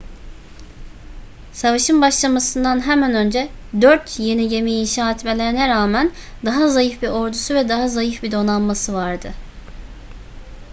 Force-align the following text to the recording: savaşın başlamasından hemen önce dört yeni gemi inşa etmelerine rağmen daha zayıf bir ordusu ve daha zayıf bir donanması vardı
savaşın 1.53 2.01
başlamasından 2.01 2.85
hemen 2.87 3.13
önce 3.13 3.49
dört 3.81 4.19
yeni 4.19 4.47
gemi 4.49 4.71
inşa 4.71 5.11
etmelerine 5.11 5.67
rağmen 5.69 6.11
daha 6.45 6.67
zayıf 6.67 7.01
bir 7.01 7.07
ordusu 7.09 7.53
ve 7.55 7.69
daha 7.69 7.87
zayıf 7.87 8.23
bir 8.23 8.31
donanması 8.31 8.93
vardı 8.93 9.31